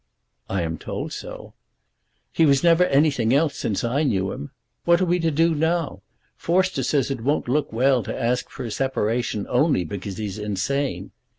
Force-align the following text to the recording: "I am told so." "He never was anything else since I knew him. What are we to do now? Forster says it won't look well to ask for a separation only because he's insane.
"I 0.49 0.63
am 0.63 0.79
told 0.79 1.13
so." 1.13 1.53
"He 2.31 2.43
never 2.43 2.83
was 2.85 2.91
anything 2.91 3.35
else 3.35 3.55
since 3.55 3.83
I 3.83 4.01
knew 4.01 4.31
him. 4.31 4.49
What 4.83 4.99
are 4.99 5.05
we 5.05 5.19
to 5.19 5.29
do 5.29 5.53
now? 5.53 6.01
Forster 6.35 6.81
says 6.81 7.11
it 7.11 7.21
won't 7.21 7.47
look 7.47 7.71
well 7.71 8.01
to 8.05 8.19
ask 8.19 8.49
for 8.49 8.63
a 8.65 8.71
separation 8.71 9.45
only 9.47 9.83
because 9.83 10.17
he's 10.17 10.39
insane. 10.39 11.11